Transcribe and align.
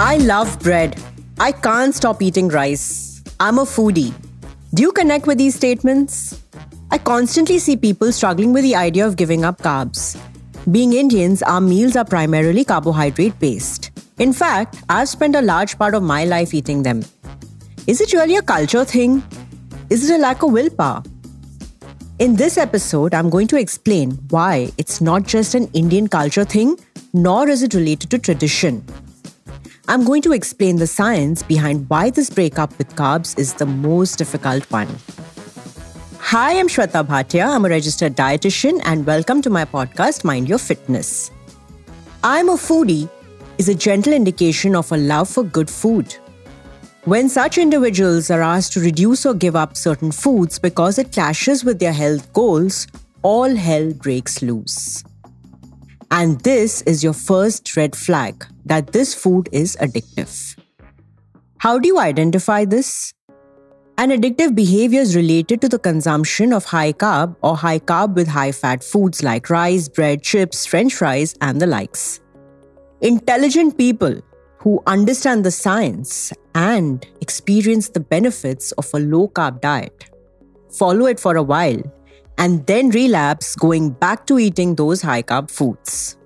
I 0.00 0.16
love 0.16 0.58
bread. 0.58 1.00
I 1.38 1.52
can't 1.52 1.94
stop 1.94 2.20
eating 2.20 2.48
rice. 2.48 3.22
I'm 3.38 3.58
a 3.58 3.64
foodie. 3.64 4.12
Do 4.74 4.82
you 4.82 4.90
connect 4.90 5.28
with 5.28 5.38
these 5.38 5.54
statements? 5.54 6.42
I 6.90 6.98
constantly 6.98 7.60
see 7.60 7.76
people 7.76 8.10
struggling 8.10 8.52
with 8.52 8.64
the 8.64 8.74
idea 8.74 9.06
of 9.06 9.14
giving 9.14 9.44
up 9.44 9.58
carbs. 9.58 10.20
Being 10.72 10.94
Indians, 10.94 11.44
our 11.44 11.60
meals 11.60 11.94
are 11.94 12.04
primarily 12.04 12.64
carbohydrate 12.64 13.38
based. 13.38 13.92
In 14.18 14.32
fact, 14.32 14.82
I've 14.88 15.08
spent 15.08 15.36
a 15.36 15.42
large 15.42 15.78
part 15.78 15.94
of 15.94 16.02
my 16.02 16.24
life 16.24 16.54
eating 16.54 16.82
them. 16.82 17.04
Is 17.86 18.00
it 18.00 18.12
really 18.12 18.34
a 18.34 18.42
culture 18.42 18.84
thing? 18.84 19.22
Is 19.90 20.10
it 20.10 20.16
a 20.16 20.18
lack 20.18 20.42
of 20.42 20.50
willpower? 20.50 21.04
In 22.18 22.34
this 22.34 22.58
episode, 22.58 23.14
I'm 23.14 23.30
going 23.30 23.46
to 23.46 23.60
explain 23.60 24.18
why 24.30 24.72
it's 24.76 25.00
not 25.00 25.22
just 25.22 25.54
an 25.54 25.70
Indian 25.72 26.08
culture 26.08 26.44
thing, 26.44 26.80
nor 27.12 27.48
is 27.48 27.62
it 27.62 27.74
related 27.74 28.10
to 28.10 28.18
tradition. 28.18 28.84
I'm 29.86 30.02
going 30.04 30.22
to 30.22 30.32
explain 30.32 30.76
the 30.76 30.86
science 30.86 31.42
behind 31.42 31.90
why 31.90 32.08
this 32.08 32.30
breakup 32.30 32.76
with 32.78 32.96
carbs 32.96 33.38
is 33.38 33.52
the 33.52 33.66
most 33.66 34.16
difficult 34.16 34.64
one. 34.72 34.88
Hi, 36.20 36.58
I'm 36.58 36.68
Shwetha 36.68 37.06
Bhatia. 37.06 37.54
I'm 37.54 37.66
a 37.66 37.68
registered 37.68 38.16
dietitian, 38.16 38.80
and 38.86 39.04
welcome 39.04 39.42
to 39.42 39.50
my 39.50 39.66
podcast, 39.66 40.24
Mind 40.24 40.48
Your 40.48 40.56
Fitness. 40.56 41.30
I'm 42.22 42.48
a 42.48 42.54
foodie 42.54 43.10
is 43.58 43.68
a 43.68 43.74
gentle 43.74 44.14
indication 44.14 44.74
of 44.74 44.90
a 44.90 44.96
love 44.96 45.28
for 45.28 45.44
good 45.44 45.68
food. 45.68 46.16
When 47.04 47.28
such 47.28 47.58
individuals 47.58 48.30
are 48.30 48.40
asked 48.40 48.72
to 48.72 48.80
reduce 48.80 49.26
or 49.26 49.34
give 49.34 49.54
up 49.54 49.76
certain 49.76 50.12
foods 50.12 50.58
because 50.58 50.98
it 50.98 51.12
clashes 51.12 51.62
with 51.62 51.78
their 51.78 51.92
health 51.92 52.32
goals, 52.32 52.86
all 53.20 53.54
hell 53.54 53.92
breaks 53.92 54.40
loose. 54.40 55.04
And 56.16 56.38
this 56.42 56.80
is 56.82 57.02
your 57.02 57.12
first 57.12 57.76
red 57.76 57.96
flag 57.96 58.46
that 58.66 58.92
this 58.92 59.12
food 59.12 59.48
is 59.50 59.76
addictive. 59.80 60.56
How 61.58 61.76
do 61.80 61.88
you 61.88 61.98
identify 61.98 62.64
this? 62.64 63.12
An 63.98 64.10
addictive 64.10 64.54
behavior 64.54 65.00
is 65.00 65.16
related 65.16 65.60
to 65.62 65.68
the 65.68 65.80
consumption 65.80 66.52
of 66.52 66.66
high 66.66 66.92
carb 66.92 67.34
or 67.42 67.56
high 67.56 67.80
carb 67.80 68.14
with 68.14 68.28
high 68.28 68.52
fat 68.52 68.84
foods 68.84 69.24
like 69.24 69.50
rice, 69.50 69.88
bread, 69.88 70.22
chips, 70.22 70.64
french 70.66 70.94
fries, 70.94 71.34
and 71.40 71.60
the 71.60 71.66
likes. 71.66 72.20
Intelligent 73.00 73.76
people 73.76 74.20
who 74.58 74.80
understand 74.86 75.44
the 75.44 75.50
science 75.50 76.32
and 76.54 77.04
experience 77.22 77.88
the 77.88 77.98
benefits 77.98 78.70
of 78.72 78.88
a 78.94 79.00
low 79.00 79.26
carb 79.26 79.60
diet 79.60 80.10
follow 80.70 81.06
it 81.06 81.18
for 81.18 81.34
a 81.36 81.42
while 81.42 81.82
and 82.38 82.66
then 82.66 82.90
relapse 82.90 83.54
going 83.54 83.90
back 83.90 84.26
to 84.26 84.38
eating 84.38 84.74
those 84.74 85.02
high 85.02 85.22
carb 85.22 85.50
foods. 85.50 86.16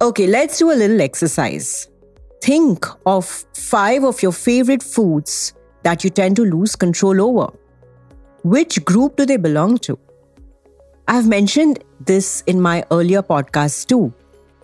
Okay, 0.00 0.26
let's 0.26 0.58
do 0.58 0.70
a 0.70 0.74
little 0.74 1.00
exercise. 1.00 1.88
Think 2.42 2.86
of 3.06 3.24
five 3.54 4.04
of 4.04 4.22
your 4.22 4.32
favorite 4.32 4.82
foods 4.82 5.54
that 5.82 6.04
you 6.04 6.10
tend 6.10 6.36
to 6.36 6.44
lose 6.44 6.76
control 6.76 7.20
over. 7.20 7.52
Which 8.42 8.84
group 8.84 9.16
do 9.16 9.26
they 9.26 9.36
belong 9.36 9.78
to? 9.78 9.98
I've 11.08 11.28
mentioned 11.28 11.82
this 12.00 12.42
in 12.46 12.60
my 12.60 12.84
earlier 12.90 13.22
podcast 13.22 13.86
too. 13.86 14.12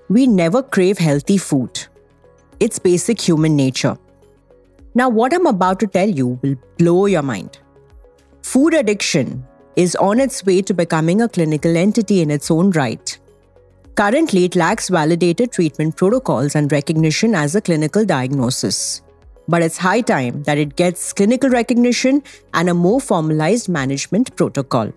We 0.08 0.26
never 0.26 0.62
crave 0.62 0.98
healthy 0.98 1.38
food. 1.38 1.86
It's 2.60 2.78
basic 2.78 3.20
human 3.20 3.56
nature. 3.56 3.96
Now, 4.94 5.08
what 5.08 5.32
I'm 5.32 5.46
about 5.46 5.80
to 5.80 5.86
tell 5.86 6.08
you 6.08 6.38
will 6.42 6.56
blow 6.78 7.06
your 7.06 7.22
mind. 7.22 7.58
Food 8.42 8.74
addiction 8.74 9.46
is 9.76 9.96
on 9.96 10.20
its 10.20 10.44
way 10.44 10.62
to 10.62 10.74
becoming 10.74 11.22
a 11.22 11.28
clinical 11.28 11.76
entity 11.76 12.20
in 12.20 12.30
its 12.30 12.50
own 12.50 12.70
right. 12.70 13.18
Currently, 13.94 14.44
it 14.44 14.56
lacks 14.56 14.88
validated 14.88 15.52
treatment 15.52 15.96
protocols 15.96 16.54
and 16.54 16.70
recognition 16.72 17.34
as 17.34 17.54
a 17.54 17.60
clinical 17.60 18.04
diagnosis 18.04 19.02
but 19.48 19.62
it's 19.62 19.76
high 19.78 20.00
time 20.00 20.42
that 20.44 20.58
it 20.58 20.76
gets 20.76 21.12
clinical 21.12 21.50
recognition 21.50 22.22
and 22.54 22.68
a 22.68 22.74
more 22.74 23.00
formalized 23.00 23.68
management 23.68 24.34
protocol. 24.36 24.92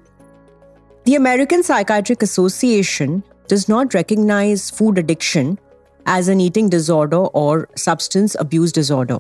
The 1.06 1.16
American 1.16 1.64
Psychiatric 1.64 2.22
Association 2.22 3.24
does 3.48 3.70
not 3.70 3.94
recognize 3.94 4.70
food 4.70 4.98
addiction 4.98 5.60
as 6.06 6.28
an 6.28 6.40
eating 6.40 6.70
disorder 6.70 7.18
or 7.18 7.68
substance 7.76 8.36
abuse 8.40 8.72
disorder. 8.72 9.20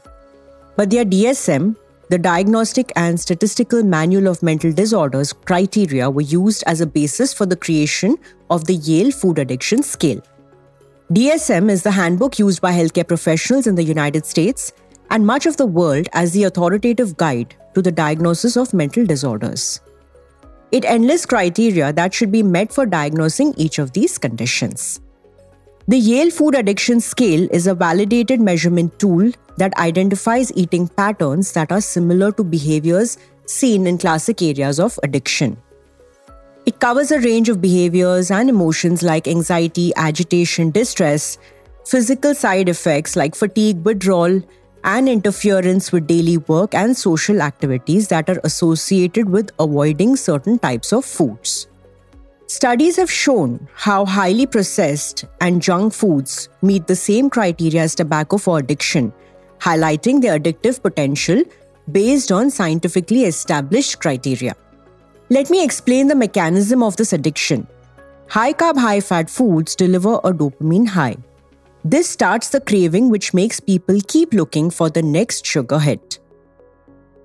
But 0.75 0.89
their 0.89 1.05
DSM, 1.05 1.75
the 2.09 2.17
Diagnostic 2.19 2.91
and 2.95 3.19
Statistical 3.19 3.83
Manual 3.83 4.27
of 4.27 4.43
Mental 4.43 4.71
Disorders 4.71 5.33
criteria, 5.33 6.09
were 6.09 6.21
used 6.21 6.63
as 6.67 6.81
a 6.81 6.85
basis 6.85 7.33
for 7.33 7.45
the 7.45 7.55
creation 7.55 8.17
of 8.49 8.65
the 8.65 8.75
Yale 8.75 9.11
Food 9.11 9.39
Addiction 9.39 9.81
Scale. 9.81 10.21
DSM 11.11 11.69
is 11.69 11.83
the 11.83 11.91
handbook 11.91 12.37
used 12.37 12.61
by 12.61 12.71
healthcare 12.71 13.07
professionals 13.07 13.67
in 13.67 13.75
the 13.75 13.83
United 13.83 14.25
States 14.25 14.71
and 15.09 15.25
much 15.25 15.45
of 15.45 15.57
the 15.57 15.65
world 15.65 16.07
as 16.13 16.31
the 16.33 16.43
authoritative 16.43 17.17
guide 17.17 17.55
to 17.73 17.81
the 17.81 17.91
diagnosis 17.91 18.55
of 18.55 18.73
mental 18.73 19.05
disorders. 19.05 19.81
It 20.71 20.83
enlists 20.85 21.25
criteria 21.25 21.93
that 21.93 22.13
should 22.13 22.31
be 22.31 22.43
met 22.43 22.71
for 22.71 22.85
diagnosing 22.85 23.53
each 23.57 23.79
of 23.79 23.93
these 23.93 24.17
conditions. 24.17 24.99
The 25.87 25.97
Yale 25.97 26.31
Food 26.31 26.55
Addiction 26.55 26.99
Scale 26.99 27.47
is 27.51 27.67
a 27.67 27.75
validated 27.75 28.41
measurement 28.41 28.97
tool 28.97 29.31
that 29.57 29.77
identifies 29.77 30.51
eating 30.55 30.87
patterns 30.87 31.51
that 31.53 31.71
are 31.71 31.81
similar 31.81 32.31
to 32.33 32.43
behaviors 32.43 33.17
seen 33.45 33.87
in 33.87 33.97
classic 33.97 34.41
areas 34.41 34.79
of 34.79 34.99
addiction. 35.03 35.57
It 36.65 36.79
covers 36.79 37.11
a 37.11 37.19
range 37.19 37.47
of 37.49 37.61
behaviors 37.61 38.31
and 38.31 38.49
emotions 38.49 39.03
like 39.03 39.27
anxiety, 39.27 39.93
agitation, 39.95 40.71
distress, 40.71 41.37
physical 41.85 42.33
side 42.33 42.69
effects 42.69 43.15
like 43.15 43.35
fatigue, 43.35 43.85
withdrawal, 43.85 44.41
and 44.83 45.09
interference 45.09 45.91
with 45.91 46.07
daily 46.07 46.37
work 46.37 46.73
and 46.73 46.95
social 46.97 47.41
activities 47.41 48.07
that 48.07 48.29
are 48.29 48.39
associated 48.43 49.29
with 49.29 49.51
avoiding 49.59 50.15
certain 50.15 50.57
types 50.59 50.93
of 50.93 51.05
foods. 51.05 51.67
Studies 52.47 52.95
have 52.97 53.09
shown 53.09 53.67
how 53.73 54.05
highly 54.05 54.45
processed 54.45 55.25
and 55.41 55.61
junk 55.61 55.93
foods 55.93 56.49
meet 56.61 56.85
the 56.85 56.95
same 56.95 57.29
criteria 57.29 57.81
as 57.81 57.95
tobacco 57.95 58.37
for 58.37 58.59
addiction, 58.59 59.11
highlighting 59.65 60.21
their 60.21 60.39
addictive 60.39 60.81
potential 60.81 61.43
based 61.91 62.31
on 62.31 62.49
scientifically 62.49 63.23
established 63.25 63.99
criteria. 63.99 64.55
Let 65.29 65.49
me 65.49 65.63
explain 65.63 66.07
the 66.07 66.15
mechanism 66.15 66.83
of 66.83 66.97
this 66.97 67.13
addiction. 67.13 67.67
High 68.29 68.53
carb, 68.53 68.77
high 68.77 68.99
fat 68.99 69.29
foods 69.29 69.75
deliver 69.75 70.15
a 70.23 70.31
dopamine 70.31 70.87
high. 70.87 71.17
This 71.83 72.09
starts 72.09 72.49
the 72.49 72.61
craving, 72.61 73.09
which 73.09 73.33
makes 73.33 73.59
people 73.59 73.99
keep 74.07 74.33
looking 74.33 74.69
for 74.69 74.89
the 74.89 75.01
next 75.01 75.45
sugar 75.45 75.79
hit. 75.79 76.19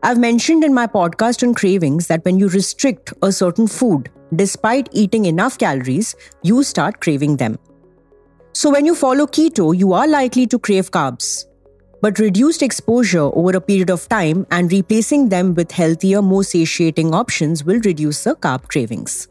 I've 0.03 0.19
mentioned 0.19 0.65
in 0.65 0.73
my 0.73 0.87
podcast 0.87 1.47
on 1.47 1.55
cravings 1.55 2.07
that 2.07 2.25
when 2.25 2.39
you 2.39 2.49
restrict 2.49 3.13
a 3.23 3.33
certain 3.33 3.67
food, 3.67 4.11
despite 4.35 4.89
eating 4.93 5.27
enough 5.27 5.59
calories, 5.59 6.15
you 6.43 6.63
start 6.63 7.01
craving 7.01 7.37
them. 7.37 7.59
So, 8.53 8.71
when 8.71 8.87
you 8.87 8.95
follow 8.95 9.27
keto, 9.27 9.79
you 9.79 9.93
are 9.93 10.09
likely 10.09 10.47
to 10.47 10.59
crave 10.59 10.91
carbs. 10.91 11.50
But 12.03 12.19
reduced 12.19 12.63
exposure 12.63 13.31
over 13.35 13.51
a 13.51 13.61
period 13.61 13.91
of 13.91 14.09
time 14.09 14.47
and 14.51 14.73
replacing 14.73 15.29
them 15.29 15.55
with 15.55 15.71
healthier, 15.71 16.23
more 16.23 16.45
satiating 16.45 17.15
options 17.15 17.65
will 17.65 17.81
reduce 17.85 18.25
the 18.25 18.35
carb 18.35 18.69
cravings. 18.69 19.29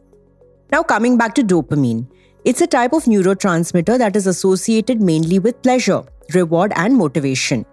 Now, 0.72 0.84
coming 0.84 1.18
back 1.18 1.34
to 1.36 1.44
dopamine. 1.44 2.08
It's 2.46 2.62
a 2.62 2.68
type 2.68 2.94
of 2.94 3.06
neurotransmitter 3.06 3.98
that 3.98 4.16
is 4.16 4.28
associated 4.28 5.02
mainly 5.02 5.40
with 5.40 5.62
pleasure, 5.62 6.04
reward, 6.34 6.72
and 6.76 6.96
motivation. 6.96 7.66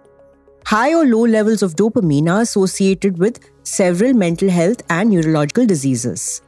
High 0.65 0.93
or 0.93 1.05
low 1.05 1.25
levels 1.25 1.61
of 1.61 1.75
dopamine 1.75 2.29
are 2.29 2.41
associated 2.41 3.17
with 3.19 3.39
several 3.63 4.13
mental 4.13 4.49
health 4.49 4.81
and 4.89 5.09
neurological 5.09 5.65
diseases. 5.65 6.41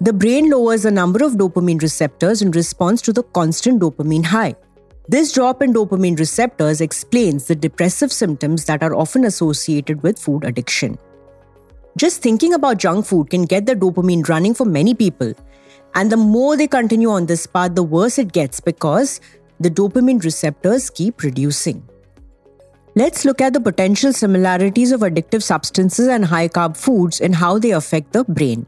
The 0.00 0.12
brain 0.12 0.50
lowers 0.50 0.82
the 0.82 0.90
number 0.90 1.24
of 1.24 1.34
dopamine 1.34 1.80
receptors 1.80 2.42
in 2.42 2.50
response 2.50 3.00
to 3.02 3.12
the 3.12 3.22
constant 3.22 3.80
dopamine 3.80 4.24
high. 4.24 4.56
This 5.06 5.32
drop 5.32 5.60
in 5.60 5.74
dopamine 5.74 6.18
receptors 6.18 6.80
explains 6.80 7.46
the 7.46 7.54
depressive 7.54 8.10
symptoms 8.10 8.64
that 8.64 8.82
are 8.82 8.94
often 8.94 9.24
associated 9.26 10.02
with 10.02 10.18
food 10.18 10.44
addiction. 10.44 10.98
Just 11.98 12.22
thinking 12.22 12.54
about 12.54 12.78
junk 12.78 13.04
food 13.04 13.28
can 13.28 13.44
get 13.44 13.66
the 13.66 13.74
dopamine 13.74 14.26
running 14.26 14.54
for 14.54 14.64
many 14.64 14.94
people, 14.94 15.34
and 15.94 16.10
the 16.10 16.16
more 16.16 16.56
they 16.56 16.66
continue 16.66 17.10
on 17.10 17.26
this 17.26 17.46
path, 17.46 17.74
the 17.74 17.82
worse 17.82 18.18
it 18.18 18.32
gets 18.32 18.60
because 18.60 19.20
the 19.60 19.68
dopamine 19.68 20.24
receptors 20.24 20.88
keep 20.88 21.22
reducing. 21.22 21.86
Let's 22.96 23.26
look 23.26 23.42
at 23.42 23.52
the 23.52 23.60
potential 23.60 24.14
similarities 24.14 24.90
of 24.90 25.00
addictive 25.00 25.42
substances 25.42 26.08
and 26.08 26.24
high 26.24 26.48
carb 26.48 26.78
foods 26.78 27.20
and 27.20 27.34
how 27.34 27.58
they 27.58 27.72
affect 27.72 28.14
the 28.14 28.24
brain. 28.24 28.66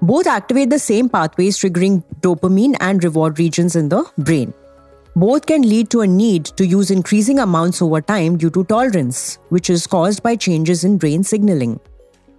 Both 0.00 0.26
activate 0.26 0.70
the 0.70 0.78
same 0.78 1.10
pathways 1.10 1.58
triggering 1.58 2.02
dopamine 2.20 2.76
and 2.80 3.04
reward 3.04 3.38
regions 3.38 3.76
in 3.76 3.90
the 3.90 4.10
brain. 4.16 4.54
Both 5.16 5.46
can 5.46 5.62
lead 5.62 5.88
to 5.90 6.02
a 6.02 6.06
need 6.06 6.44
to 6.58 6.66
use 6.66 6.90
increasing 6.90 7.38
amounts 7.38 7.80
over 7.80 8.02
time 8.02 8.36
due 8.36 8.50
to 8.50 8.64
tolerance, 8.64 9.38
which 9.48 9.70
is 9.70 9.86
caused 9.86 10.22
by 10.22 10.36
changes 10.36 10.84
in 10.84 10.98
brain 10.98 11.24
signaling. 11.24 11.80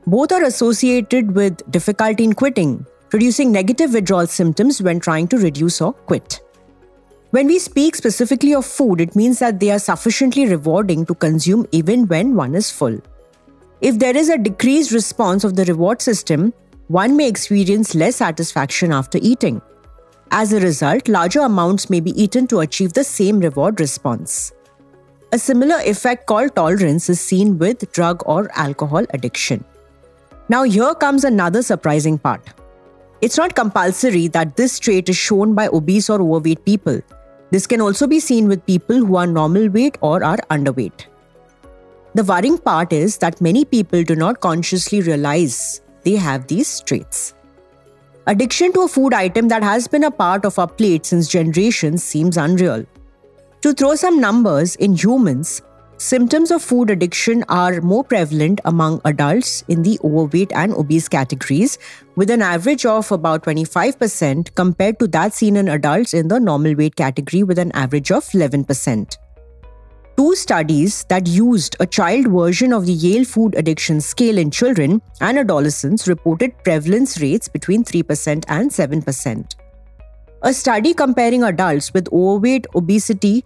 Both 0.06 0.32
are 0.32 0.44
associated 0.44 1.34
with 1.34 1.70
difficulty 1.72 2.24
in 2.24 2.34
quitting, 2.34 2.86
producing 3.10 3.52
negative 3.52 3.94
withdrawal 3.94 4.28
symptoms 4.28 4.80
when 4.80 5.00
trying 5.00 5.28
to 5.30 5.40
reduce 5.40 5.82
or 5.82 5.94
quit. 5.94 6.40
When 7.32 7.48
we 7.48 7.58
speak 7.58 7.96
specifically 7.96 8.54
of 8.54 8.64
food, 8.64 9.02
it 9.02 9.16
means 9.16 9.40
that 9.40 9.60
they 9.60 9.72
are 9.72 9.80
sufficiently 9.80 10.48
rewarding 10.48 11.04
to 11.08 11.16
consume 11.16 11.66
even 11.72 12.08
when 12.08 12.36
one 12.36 12.54
is 12.54 12.70
full. 12.70 13.00
If 13.82 13.98
there 13.98 14.16
is 14.16 14.30
a 14.30 14.38
decreased 14.38 14.92
response 14.92 15.44
of 15.44 15.56
the 15.56 15.66
reward 15.66 16.00
system, 16.00 16.54
one 16.90 17.18
may 17.18 17.28
experience 17.28 17.96
less 17.96 18.18
satisfaction 18.18 18.92
after 18.92 19.18
eating. 19.20 19.64
As 20.32 20.52
a 20.52 20.60
result, 20.60 21.08
larger 21.08 21.40
amounts 21.40 21.90
may 21.90 22.00
be 22.00 22.12
eaten 22.22 22.48
to 22.48 22.60
achieve 22.60 22.94
the 22.94 23.04
same 23.04 23.40
reward 23.40 23.80
response. 23.80 24.52
A 25.32 25.40
similar 25.40 25.80
effect 25.86 26.26
called 26.26 26.56
tolerance 26.56 27.10
is 27.10 27.20
seen 27.20 27.58
with 27.58 27.92
drug 27.92 28.24
or 28.26 28.50
alcohol 28.54 29.06
addiction. 29.12 29.64
Now, 30.50 30.64
here 30.64 30.94
comes 30.96 31.24
another 31.24 31.62
surprising 31.62 32.18
part. 32.18 32.42
It's 33.22 33.38
not 33.38 33.56
compulsory 33.56 34.28
that 34.30 34.56
this 34.56 34.80
trait 34.80 35.10
is 35.10 35.18
shown 35.18 35.56
by 35.56 35.68
obese 35.68 36.10
or 36.10 36.22
overweight 36.22 36.64
people. 36.66 37.02
This 37.50 37.66
can 37.66 37.82
also 37.82 38.06
be 38.06 38.20
seen 38.20 38.48
with 38.48 38.66
people 38.66 38.98
who 38.98 39.16
are 39.16 39.28
normal 39.28 39.70
weight 39.70 39.98
or 40.02 40.24
are 40.24 40.38
underweight. 40.50 41.06
The 42.14 42.24
worrying 42.24 42.58
part 42.58 42.94
is 42.94 43.18
that 43.20 43.42
many 43.42 43.64
people 43.64 44.04
do 44.04 44.16
not 44.16 44.40
consciously 44.42 45.02
realize 45.02 45.82
they 46.04 46.16
have 46.16 46.48
these 46.48 46.82
traits. 46.82 47.34
Addiction 48.28 48.74
to 48.74 48.82
a 48.82 48.88
food 48.90 49.14
item 49.14 49.48
that 49.48 49.64
has 49.64 49.88
been 49.88 50.04
a 50.04 50.12
part 50.12 50.44
of 50.44 50.60
our 50.60 50.68
plate 50.68 51.06
since 51.06 51.30
generations 51.30 52.04
seems 52.04 52.36
unreal. 52.36 52.86
To 53.62 53.74
throw 53.74 53.96
some 53.96 54.20
numbers, 54.20 54.76
in 54.76 54.98
humans, 54.98 55.62
Symptoms 56.00 56.52
of 56.52 56.62
food 56.62 56.92
addiction 56.92 57.44
are 57.50 57.82
more 57.82 58.04
prevalent 58.04 58.62
among 58.66 59.02
adults 59.04 59.64
in 59.68 59.82
the 59.82 60.00
overweight 60.04 60.52
and 60.54 60.72
obese 60.74 61.08
categories, 61.10 61.80
with 62.16 62.30
an 62.30 62.44
average 62.44 62.86
of 62.86 63.12
about 63.12 63.42
25% 63.46 64.54
compared 64.54 65.00
to 65.00 65.08
that 65.08 65.34
seen 65.34 65.56
in 65.56 65.68
adults 65.68 66.14
in 66.14 66.28
the 66.28 66.40
normal 66.40 66.76
weight 66.76 66.96
category 66.96 67.42
with 67.42 67.58
an 67.58 67.72
average 67.72 68.12
of 68.12 68.24
11%. 68.26 69.18
Two 70.18 70.36
studies 70.36 71.04
that 71.10 71.28
used 71.28 71.76
a 71.80 71.86
child 71.86 72.28
version 72.30 72.74
of 72.74 72.88
the 72.88 72.94
Yale 72.94 73.24
Food 73.24 73.54
Addiction 73.54 74.02
Scale 74.02 74.40
in 74.40 74.50
children 74.50 75.00
and 75.22 75.38
adolescents 75.38 76.08
reported 76.08 76.58
prevalence 76.64 77.22
rates 77.22 77.48
between 77.48 77.84
3% 77.84 78.44
and 78.48 78.72
7%. 78.72 79.56
A 80.42 80.54
study 80.54 80.96
comparing 80.96 81.44
adults 81.44 81.94
with 81.94 82.12
overweight, 82.12 82.66
obesity, 82.74 83.46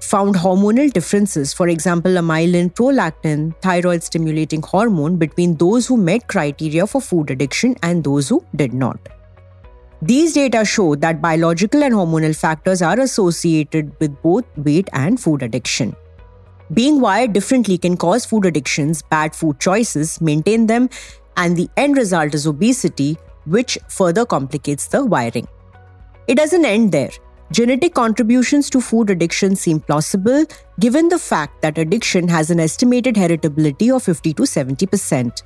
found 0.00 0.34
hormonal 0.34 0.92
differences, 0.92 1.52
for 1.52 1.68
example, 1.68 2.10
amylin 2.10 2.74
prolactin, 2.74 3.54
thyroid 3.62 4.02
stimulating 4.02 4.60
hormone, 4.60 5.14
between 5.18 5.54
those 5.54 5.86
who 5.86 5.96
met 5.96 6.26
criteria 6.26 6.84
for 6.88 7.00
food 7.00 7.30
addiction 7.30 7.76
and 7.84 8.02
those 8.02 8.28
who 8.28 8.44
did 8.56 8.74
not. 8.74 8.98
These 10.02 10.34
data 10.34 10.64
show 10.64 10.96
that 10.96 11.22
biological 11.22 11.84
and 11.84 11.94
hormonal 11.94 12.36
factors 12.36 12.82
are 12.82 12.98
associated 12.98 13.92
with 14.00 14.20
both 14.20 14.44
weight 14.56 14.88
and 14.92 15.20
food 15.20 15.44
addiction. 15.44 15.94
Being 16.74 17.00
wired 17.00 17.32
differently 17.32 17.78
can 17.78 17.96
cause 17.96 18.26
food 18.26 18.44
addictions, 18.44 19.00
bad 19.00 19.34
food 19.34 19.58
choices, 19.58 20.20
maintain 20.20 20.66
them, 20.66 20.90
and 21.36 21.56
the 21.56 21.68
end 21.76 21.96
result 21.96 22.34
is 22.34 22.46
obesity, 22.46 23.16
which 23.46 23.78
further 23.88 24.26
complicates 24.26 24.88
the 24.88 25.04
wiring. 25.04 25.48
It 26.26 26.36
doesn't 26.36 26.64
end 26.64 26.92
there. 26.92 27.10
Genetic 27.50 27.94
contributions 27.94 28.68
to 28.68 28.82
food 28.82 29.08
addiction 29.08 29.56
seem 29.56 29.80
plausible 29.80 30.44
given 30.78 31.08
the 31.08 31.18
fact 31.18 31.62
that 31.62 31.78
addiction 31.78 32.28
has 32.28 32.50
an 32.50 32.60
estimated 32.60 33.14
heritability 33.14 33.94
of 33.94 34.02
50 34.02 34.34
to 34.34 34.42
70%. 34.42 35.42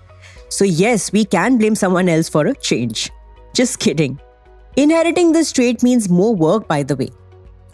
So, 0.48 0.64
yes, 0.64 1.12
we 1.12 1.24
can 1.24 1.56
blame 1.56 1.76
someone 1.76 2.08
else 2.08 2.28
for 2.28 2.46
a 2.48 2.54
change. 2.54 3.10
Just 3.54 3.78
kidding. 3.78 4.20
Inheriting 4.76 5.30
this 5.30 5.52
trait 5.52 5.84
means 5.84 6.08
more 6.08 6.34
work, 6.34 6.66
by 6.66 6.82
the 6.82 6.96
way. 6.96 7.10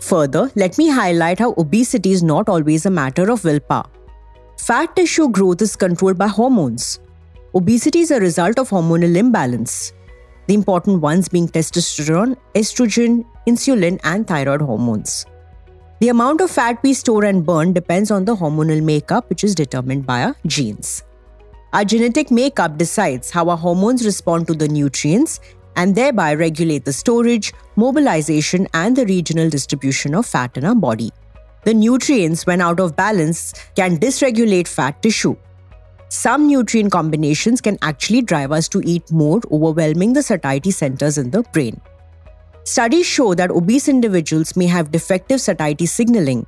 Further, 0.00 0.50
let 0.54 0.78
me 0.78 0.88
highlight 0.88 1.38
how 1.38 1.54
obesity 1.58 2.12
is 2.12 2.22
not 2.22 2.48
always 2.48 2.86
a 2.86 2.90
matter 2.90 3.30
of 3.30 3.44
willpower. 3.44 3.86
Fat 4.58 4.94
tissue 4.96 5.28
growth 5.28 5.62
is 5.62 5.76
controlled 5.76 6.18
by 6.18 6.28
hormones. 6.28 7.00
Obesity 7.54 8.00
is 8.00 8.10
a 8.10 8.20
result 8.20 8.58
of 8.58 8.70
hormonal 8.70 9.16
imbalance 9.16 9.92
the 10.48 10.54
important 10.54 11.02
ones 11.02 11.28
being 11.28 11.46
testosterone, 11.46 12.34
estrogen, 12.54 13.24
insulin, 13.46 14.00
and 14.02 14.26
thyroid 14.26 14.62
hormones. 14.62 15.26
The 16.00 16.08
amount 16.08 16.40
of 16.40 16.50
fat 16.50 16.78
we 16.82 16.94
store 16.94 17.24
and 17.26 17.44
burn 17.44 17.74
depends 17.74 18.10
on 18.10 18.24
the 18.24 18.34
hormonal 18.34 18.82
makeup, 18.82 19.28
which 19.28 19.44
is 19.44 19.54
determined 19.54 20.06
by 20.06 20.22
our 20.22 20.36
genes. 20.46 21.02
Our 21.74 21.84
genetic 21.84 22.30
makeup 22.30 22.78
decides 22.78 23.30
how 23.30 23.50
our 23.50 23.58
hormones 23.58 24.06
respond 24.06 24.46
to 24.46 24.54
the 24.54 24.68
nutrients 24.68 25.38
and 25.78 25.94
thereby 25.94 26.34
regulate 26.34 26.84
the 26.84 26.92
storage, 26.92 27.54
mobilization, 27.76 28.68
and 28.74 28.94
the 28.94 29.06
regional 29.06 29.48
distribution 29.48 30.14
of 30.14 30.26
fat 30.26 30.58
in 30.58 30.66
our 30.66 30.74
body. 30.74 31.10
The 31.64 31.72
nutrients, 31.72 32.44
when 32.44 32.60
out 32.60 32.80
of 32.80 32.96
balance, 32.96 33.54
can 33.74 33.96
dysregulate 33.96 34.68
fat 34.68 35.00
tissue, 35.02 35.36
some 36.10 36.46
nutrient 36.46 36.90
combinations 36.90 37.60
can 37.60 37.76
actually 37.82 38.22
drive 38.22 38.50
us 38.50 38.66
to 38.70 38.80
eat 38.82 39.10
more, 39.12 39.40
overwhelming 39.50 40.14
the 40.14 40.22
satiety 40.22 40.70
centers 40.70 41.18
in 41.18 41.30
the 41.30 41.42
brain. 41.52 41.80
Studies 42.64 43.06
show 43.06 43.34
that 43.34 43.50
obese 43.50 43.88
individuals 43.88 44.56
may 44.56 44.66
have 44.66 44.90
defective 44.90 45.40
satiety 45.40 45.84
signaling. 45.84 46.46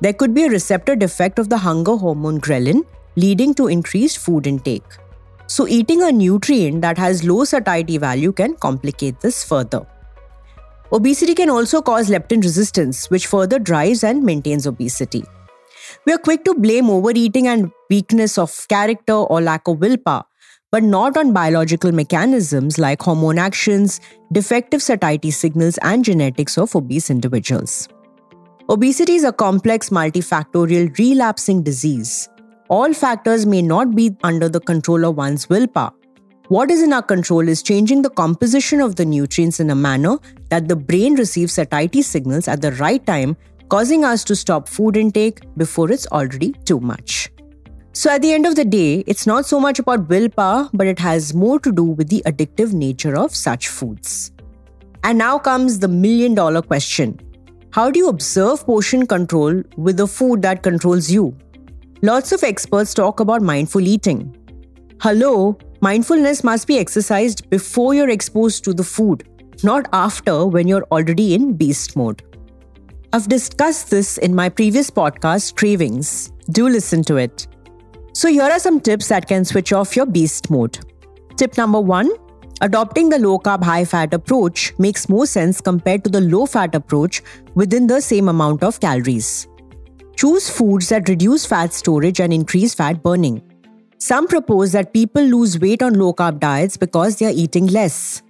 There 0.00 0.14
could 0.14 0.32
be 0.32 0.44
a 0.44 0.50
receptor 0.50 0.96
defect 0.96 1.38
of 1.38 1.50
the 1.50 1.58
hunger 1.58 1.96
hormone 1.96 2.40
ghrelin, 2.40 2.84
leading 3.16 3.54
to 3.54 3.68
increased 3.68 4.18
food 4.18 4.46
intake. 4.46 4.82
So, 5.52 5.68
eating 5.68 6.02
a 6.02 6.10
nutrient 6.10 6.80
that 6.80 6.96
has 6.96 7.24
low 7.24 7.44
satiety 7.44 7.98
value 7.98 8.32
can 8.32 8.54
complicate 8.54 9.20
this 9.20 9.44
further. 9.44 9.86
Obesity 10.90 11.34
can 11.34 11.50
also 11.50 11.82
cause 11.82 12.08
leptin 12.08 12.42
resistance, 12.42 13.10
which 13.10 13.26
further 13.26 13.58
drives 13.58 14.02
and 14.02 14.22
maintains 14.22 14.66
obesity. 14.66 15.22
We 16.06 16.14
are 16.14 16.18
quick 16.18 16.46
to 16.46 16.54
blame 16.54 16.88
overeating 16.88 17.48
and 17.48 17.70
weakness 17.90 18.38
of 18.38 18.66
character 18.68 19.12
or 19.12 19.42
lack 19.42 19.68
of 19.68 19.78
willpower, 19.80 20.24
but 20.70 20.82
not 20.84 21.18
on 21.18 21.34
biological 21.34 21.92
mechanisms 21.92 22.78
like 22.78 23.02
hormone 23.02 23.36
actions, 23.36 24.00
defective 24.32 24.80
satiety 24.80 25.30
signals, 25.30 25.76
and 25.82 26.02
genetics 26.02 26.56
of 26.56 26.74
obese 26.74 27.10
individuals. 27.10 27.88
Obesity 28.70 29.16
is 29.16 29.24
a 29.24 29.34
complex 29.34 29.90
multifactorial 29.90 30.96
relapsing 30.96 31.62
disease. 31.62 32.30
All 32.72 32.94
factors 32.94 33.44
may 33.44 33.60
not 33.60 33.94
be 33.94 34.16
under 34.22 34.48
the 34.48 34.58
control 34.58 35.04
of 35.04 35.18
one's 35.18 35.46
willpower. 35.50 35.92
What 36.48 36.70
is 36.70 36.82
in 36.82 36.94
our 36.94 37.02
control 37.02 37.46
is 37.46 37.62
changing 37.62 38.00
the 38.00 38.08
composition 38.08 38.80
of 38.80 38.96
the 38.96 39.04
nutrients 39.04 39.60
in 39.60 39.68
a 39.68 39.74
manner 39.74 40.16
that 40.48 40.68
the 40.68 40.76
brain 40.76 41.14
receives 41.16 41.52
satiety 41.52 42.00
signals 42.00 42.48
at 42.48 42.62
the 42.62 42.72
right 42.72 43.04
time 43.04 43.36
causing 43.68 44.06
us 44.06 44.24
to 44.24 44.34
stop 44.34 44.70
food 44.70 44.96
intake 44.96 45.42
before 45.58 45.92
it's 45.92 46.06
already 46.06 46.52
too 46.64 46.80
much. 46.80 47.30
So, 47.92 48.10
at 48.10 48.22
the 48.22 48.32
end 48.32 48.46
of 48.46 48.56
the 48.56 48.64
day, 48.64 49.04
it's 49.06 49.26
not 49.26 49.44
so 49.44 49.60
much 49.60 49.78
about 49.78 50.08
willpower, 50.08 50.70
but 50.72 50.86
it 50.86 50.98
has 50.98 51.34
more 51.34 51.60
to 51.60 51.72
do 51.72 51.84
with 51.84 52.08
the 52.08 52.22
addictive 52.24 52.72
nature 52.72 53.14
of 53.18 53.34
such 53.34 53.68
foods. 53.68 54.32
And 55.04 55.18
now 55.18 55.38
comes 55.38 55.78
the 55.78 55.88
million 55.88 56.34
dollar 56.34 56.62
question 56.62 57.20
How 57.72 57.90
do 57.90 57.98
you 57.98 58.08
observe 58.08 58.64
portion 58.64 59.06
control 59.06 59.62
with 59.76 59.98
the 59.98 60.06
food 60.06 60.40
that 60.40 60.62
controls 60.62 61.10
you? 61.10 61.36
Lots 62.04 62.32
of 62.32 62.42
experts 62.42 62.94
talk 62.94 63.20
about 63.20 63.42
mindful 63.42 63.86
eating. 63.86 64.36
Hello, 65.00 65.56
mindfulness 65.80 66.42
must 66.42 66.66
be 66.66 66.76
exercised 66.76 67.48
before 67.48 67.94
you're 67.94 68.10
exposed 68.10 68.64
to 68.64 68.74
the 68.74 68.82
food, 68.82 69.22
not 69.62 69.86
after 69.92 70.44
when 70.44 70.66
you're 70.66 70.82
already 70.90 71.32
in 71.32 71.56
beast 71.56 71.94
mode. 71.94 72.20
I've 73.12 73.28
discussed 73.28 73.90
this 73.90 74.18
in 74.18 74.34
my 74.34 74.48
previous 74.48 74.90
podcast, 74.90 75.54
Cravings. 75.54 76.32
Do 76.50 76.68
listen 76.68 77.04
to 77.04 77.18
it. 77.18 77.46
So, 78.14 78.26
here 78.26 78.50
are 78.50 78.58
some 78.58 78.80
tips 78.80 79.06
that 79.06 79.28
can 79.28 79.44
switch 79.44 79.72
off 79.72 79.94
your 79.94 80.06
beast 80.06 80.50
mode. 80.50 80.80
Tip 81.36 81.56
number 81.56 81.80
one 81.80 82.10
adopting 82.62 83.10
the 83.10 83.18
low 83.20 83.38
carb, 83.38 83.62
high 83.62 83.84
fat 83.84 84.12
approach 84.12 84.76
makes 84.76 85.08
more 85.08 85.26
sense 85.26 85.60
compared 85.60 86.02
to 86.02 86.10
the 86.10 86.20
low 86.20 86.46
fat 86.46 86.74
approach 86.74 87.22
within 87.54 87.86
the 87.86 88.00
same 88.00 88.28
amount 88.28 88.64
of 88.64 88.80
calories. 88.80 89.46
Choose 90.22 90.48
foods 90.48 90.88
that 90.90 91.08
reduce 91.08 91.44
fat 91.44 91.74
storage 91.74 92.20
and 92.20 92.32
increase 92.32 92.74
fat 92.74 93.02
burning. 93.02 93.42
Some 93.98 94.28
propose 94.28 94.70
that 94.70 94.92
people 94.92 95.20
lose 95.20 95.58
weight 95.58 95.82
on 95.82 95.94
low 95.94 96.12
carb 96.12 96.38
diets 96.38 96.76
because 96.76 97.16
they 97.16 97.26
are 97.26 97.32
eating 97.34 97.66
less. 97.66 98.22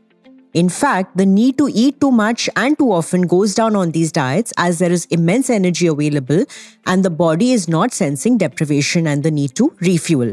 In 0.55 0.71
fact, 0.71 1.19
the 1.19 1.27
need 1.27 1.59
to 1.59 1.69
eat 1.71 2.01
too 2.01 2.11
much 2.11 2.49
and 2.57 2.79
too 2.79 2.91
often 2.91 3.27
goes 3.27 3.55
down 3.55 3.77
on 3.77 3.91
these 3.91 4.11
diets 4.11 4.55
as 4.57 4.79
there 4.79 4.91
is 4.91 5.05
immense 5.11 5.51
energy 5.51 5.87
available 5.87 6.47
and 6.87 7.05
the 7.05 7.11
body 7.11 7.53
is 7.53 7.69
not 7.69 7.93
sensing 7.93 8.39
deprivation 8.39 9.07
and 9.07 9.23
the 9.23 9.31
need 9.31 9.55
to 9.57 9.77
refuel. 9.81 10.33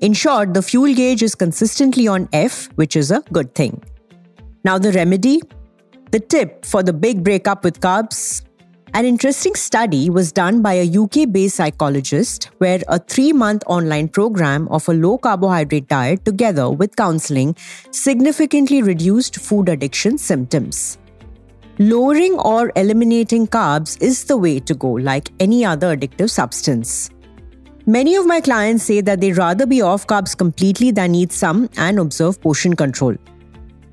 In 0.00 0.12
short, 0.12 0.54
the 0.54 0.62
fuel 0.62 0.94
gauge 0.94 1.24
is 1.24 1.34
consistently 1.34 2.06
on 2.06 2.28
F, 2.32 2.66
which 2.76 2.94
is 2.94 3.10
a 3.10 3.24
good 3.32 3.52
thing. 3.56 3.82
Now, 4.62 4.78
the 4.78 4.92
remedy? 4.92 5.40
The 6.12 6.20
tip 6.20 6.64
for 6.64 6.84
the 6.84 6.92
big 6.92 7.24
breakup 7.24 7.64
with 7.64 7.80
carbs 7.80 8.42
an 8.94 9.04
interesting 9.04 9.54
study 9.54 10.08
was 10.08 10.32
done 10.32 10.62
by 10.62 10.72
a 10.74 10.98
UK 10.98 11.30
based 11.30 11.56
psychologist 11.56 12.50
where 12.58 12.80
a 12.88 12.98
three 12.98 13.32
month 13.32 13.62
online 13.66 14.08
program 14.08 14.66
of 14.68 14.88
a 14.88 14.94
low 14.94 15.18
carbohydrate 15.18 15.88
diet 15.88 16.24
together 16.24 16.70
with 16.70 16.96
counseling 16.96 17.54
significantly 17.90 18.82
reduced 18.82 19.36
food 19.36 19.68
addiction 19.68 20.16
symptoms. 20.16 20.98
Lowering 21.78 22.34
or 22.40 22.72
eliminating 22.76 23.46
carbs 23.46 24.00
is 24.02 24.24
the 24.24 24.36
way 24.36 24.58
to 24.60 24.74
go, 24.74 24.92
like 24.92 25.30
any 25.38 25.64
other 25.64 25.96
addictive 25.96 26.30
substance. 26.30 27.10
Many 27.86 28.16
of 28.16 28.26
my 28.26 28.40
clients 28.40 28.84
say 28.84 29.00
that 29.02 29.20
they'd 29.20 29.36
rather 29.36 29.64
be 29.64 29.80
off 29.80 30.06
carbs 30.06 30.36
completely 30.36 30.90
than 30.90 31.14
eat 31.14 31.32
some 31.32 31.68
and 31.76 31.98
observe 31.98 32.40
portion 32.40 32.74
control. 32.74 33.16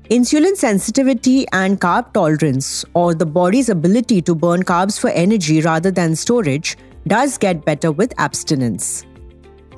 Insulin 0.08 0.56
sensitivity 0.56 1.48
and 1.52 1.80
carb 1.80 2.12
tolerance, 2.12 2.84
or 2.94 3.12
the 3.12 3.26
body's 3.26 3.68
ability 3.68 4.22
to 4.22 4.36
burn 4.36 4.62
carbs 4.62 5.00
for 5.00 5.10
energy 5.10 5.60
rather 5.62 5.90
than 5.90 6.14
storage, 6.14 6.76
does 7.08 7.36
get 7.36 7.64
better 7.64 7.90
with 7.90 8.14
abstinence. 8.16 9.04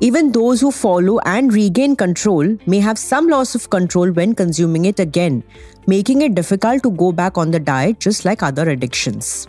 Even 0.00 0.30
those 0.30 0.60
who 0.60 0.70
follow 0.70 1.18
and 1.20 1.54
regain 1.54 1.96
control 1.96 2.58
may 2.66 2.78
have 2.78 2.98
some 2.98 3.28
loss 3.28 3.54
of 3.54 3.70
control 3.70 4.12
when 4.12 4.34
consuming 4.34 4.84
it 4.84 5.00
again, 5.00 5.42
making 5.86 6.20
it 6.20 6.34
difficult 6.34 6.82
to 6.82 6.90
go 6.90 7.10
back 7.10 7.38
on 7.38 7.50
the 7.50 7.58
diet 7.58 7.98
just 7.98 8.26
like 8.26 8.42
other 8.42 8.68
addictions. 8.68 9.48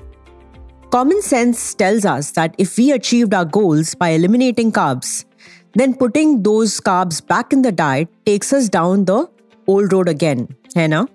Common 0.91 1.21
sense 1.21 1.73
tells 1.73 2.05
us 2.05 2.31
that 2.31 2.55
if 2.57 2.77
we 2.77 2.93
achieved 2.93 3.33
our 3.33 3.43
goals 3.43 3.95
by 3.95 4.09
eliminating 4.11 4.71
carbs, 4.71 5.25
then 5.73 5.93
putting 5.93 6.41
those 6.41 6.79
carbs 6.79 7.25
back 7.25 7.51
in 7.51 7.63
the 7.63 7.71
diet 7.71 8.07
takes 8.25 8.53
us 8.53 8.69
down 8.69 9.03
the 9.03 9.29
old 9.67 9.93
road 9.93 10.07
again, 10.09 10.47
hai 10.75 11.05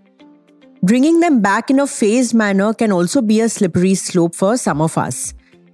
Bringing 0.83 1.21
them 1.21 1.41
back 1.41 1.71
in 1.71 1.81
a 1.81 1.87
phased 1.87 2.35
manner 2.35 2.75
can 2.75 2.93
also 2.93 3.23
be 3.23 3.41
a 3.41 3.49
slippery 3.49 3.95
slope 3.95 4.35
for 4.35 4.57
some 4.57 4.83
of 4.83 4.99
us. 4.99 5.33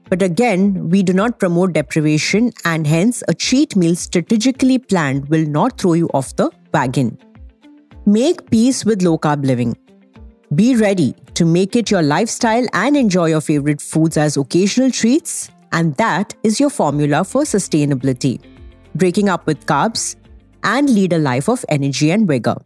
But 0.08 0.22
again, 0.22 0.88
we 0.88 1.02
do 1.02 1.12
not 1.12 1.38
promote 1.38 1.72
deprivation, 1.72 2.52
and 2.64 2.87
hence, 2.87 3.22
a 3.28 3.34
cheat 3.34 3.76
meal 3.76 3.96
strategically 3.96 4.78
planned 4.78 5.28
will 5.28 5.46
not 5.46 5.80
throw 5.80 5.94
you 5.94 6.08
off 6.14 6.34
the 6.37 6.50
wagon. 6.72 7.18
Make 8.06 8.50
peace 8.50 8.84
with 8.84 9.02
low 9.02 9.18
carb 9.18 9.44
living. 9.44 9.76
Be 10.54 10.75
ready 10.76 11.14
to 11.34 11.44
make 11.44 11.76
it 11.76 11.90
your 11.90 12.02
lifestyle 12.02 12.66
and 12.72 12.96
enjoy 12.96 13.26
your 13.26 13.40
favorite 13.40 13.80
foods 13.80 14.16
as 14.16 14.37
occasional 14.37 14.90
treats, 14.90 15.50
and 15.72 15.94
that 15.96 16.34
is 16.42 16.58
your 16.58 16.70
formula 16.70 17.25
for 17.25 17.42
sustainability. 17.42 18.40
Breaking 18.96 19.28
up 19.28 19.46
with 19.46 19.64
carbs 19.66 20.16
and 20.64 20.90
lead 20.90 21.12
a 21.12 21.18
life 21.18 21.49
of 21.49 21.64
energy 21.68 22.10
and 22.10 22.26
vigor. 22.26 22.56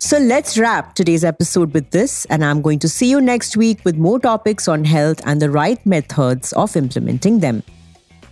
So 0.00 0.16
let's 0.18 0.56
wrap 0.56 0.94
today's 0.94 1.24
episode 1.24 1.74
with 1.74 1.90
this, 1.90 2.24
and 2.26 2.44
I'm 2.44 2.62
going 2.62 2.78
to 2.80 2.88
see 2.88 3.10
you 3.10 3.20
next 3.20 3.56
week 3.56 3.84
with 3.84 3.96
more 3.96 4.20
topics 4.20 4.68
on 4.68 4.84
health 4.84 5.20
and 5.26 5.42
the 5.42 5.50
right 5.50 5.84
methods 5.84 6.52
of 6.52 6.76
implementing 6.76 7.40
them. 7.40 7.64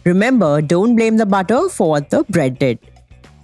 Remember, 0.04 0.62
don't 0.62 0.94
blame 0.94 1.16
the 1.16 1.26
butter 1.26 1.68
for 1.68 1.90
what 1.90 2.10
the 2.10 2.22
bread 2.30 2.60
did. 2.60 2.78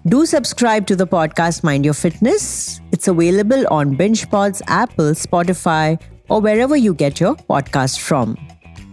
Do 0.06 0.24
subscribe 0.24 0.86
to 0.86 0.94
the 0.94 1.06
podcast 1.06 1.64
Mind 1.64 1.84
Your 1.84 1.94
Fitness. 1.94 2.80
It's 2.92 3.08
available 3.08 3.66
on 3.72 3.96
BingePod's 3.96 4.62
Apple, 4.68 5.14
Spotify, 5.14 6.00
or 6.28 6.40
wherever 6.40 6.76
you 6.76 6.94
get 6.94 7.18
your 7.18 7.34
podcast 7.34 7.98
from. 7.98 8.36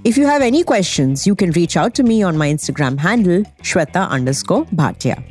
If 0.03 0.17
you 0.17 0.25
have 0.25 0.41
any 0.41 0.63
questions, 0.63 1.27
you 1.27 1.35
can 1.35 1.51
reach 1.51 1.77
out 1.77 1.93
to 1.95 2.03
me 2.03 2.23
on 2.23 2.35
my 2.35 2.51
Instagram 2.51 2.97
handle, 2.97 3.43
Shwetha 3.61 4.09
underscore 4.09 4.65
Bhatia. 4.65 5.23